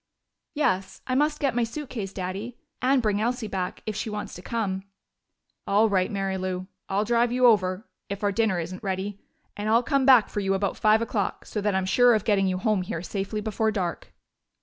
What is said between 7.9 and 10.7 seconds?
if our dinner isn't ready. And I'll come back for you